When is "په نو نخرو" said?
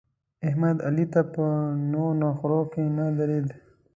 1.33-2.61